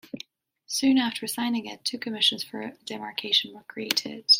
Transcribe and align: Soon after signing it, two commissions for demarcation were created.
Soon 0.65 0.97
after 0.97 1.27
signing 1.27 1.67
it, 1.67 1.85
two 1.85 1.99
commissions 1.99 2.43
for 2.43 2.71
demarcation 2.85 3.53
were 3.53 3.61
created. 3.67 4.25